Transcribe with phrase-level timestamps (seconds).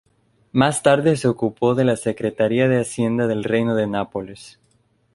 [0.51, 4.57] Más tarde se ocupó de la secretaría de hacienda del Reino de Nápoles.